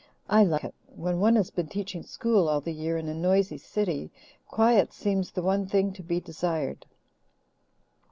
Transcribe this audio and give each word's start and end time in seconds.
"I 0.27 0.43
like 0.43 0.63
it. 0.63 0.73
When 0.87 1.19
one 1.19 1.35
has 1.35 1.51
been 1.51 1.67
teaching 1.67 2.01
school 2.01 2.49
all 2.49 2.59
the 2.59 2.73
year 2.73 2.97
in 2.97 3.07
a 3.07 3.13
noisy 3.13 3.59
city, 3.59 4.09
quiet 4.47 4.93
seems 4.93 5.29
the 5.29 5.43
one 5.43 5.67
thing 5.67 5.93
to 5.93 6.01
be 6.01 6.19
desired. 6.19 6.87